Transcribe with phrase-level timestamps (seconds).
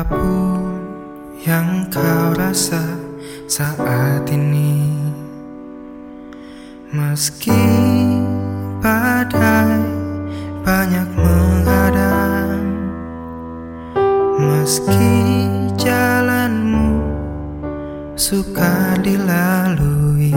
[0.00, 0.80] apa pun
[1.44, 2.80] yang kau rasa
[3.44, 4.96] saat ini.
[6.88, 7.68] Meski
[8.80, 9.76] badai
[10.64, 12.64] banyak menghadang
[14.40, 15.12] Meski
[15.76, 17.04] jalanmu
[18.16, 20.32] suka dilalui.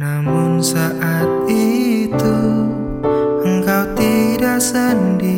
[0.00, 2.36] Namun saat itu
[3.44, 5.35] engkau tidak sendiri.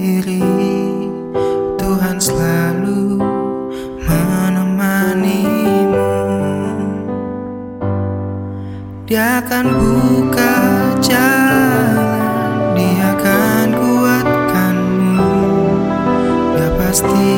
[9.08, 10.52] Dia akan buka
[11.00, 15.32] jalan Dia akan kuatkanmu.
[16.52, 17.32] Dia pasti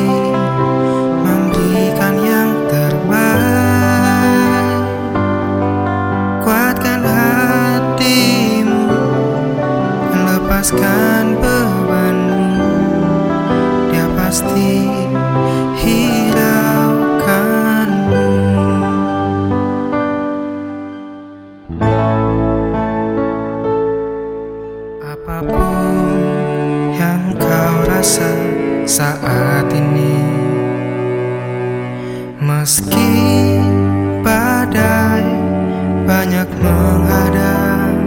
[1.23, 3.23] memberikan yang terbaik.
[6.43, 8.91] Kuatkan hatimu
[10.11, 12.75] Lepaskan bebanmu.
[13.95, 15.00] Dia pasti
[28.01, 28.33] rasa
[28.89, 30.17] saat ini.
[32.41, 33.13] Meski
[34.25, 35.21] badai
[36.09, 38.01] banyak menghadang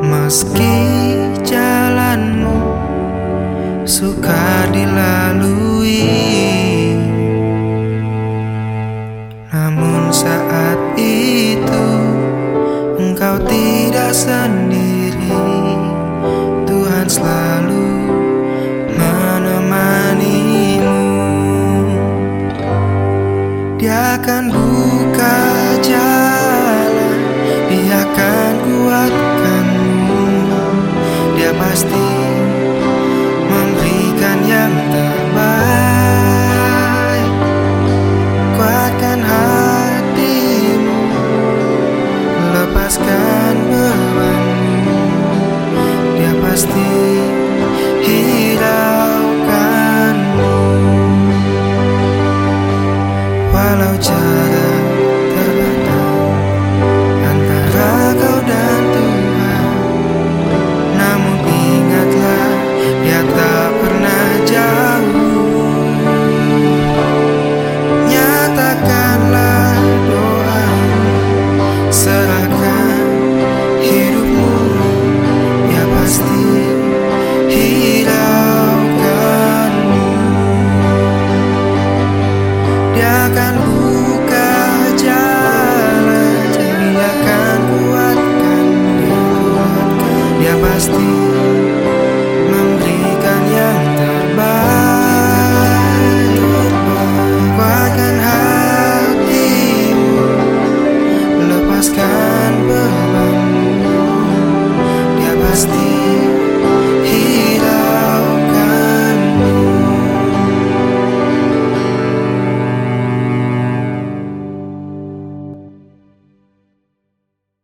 [0.00, 0.72] Meski
[1.44, 2.64] jalanmu
[3.84, 6.08] suka dilalui.
[9.52, 11.88] Namun saat itu
[12.96, 14.63] engkau tidak sendiri
[24.14, 24.63] akan buka
[83.04, 84.52] Akan buka
[84.96, 88.66] jalan Dia akan kuatkan
[90.40, 91.33] Dia pasti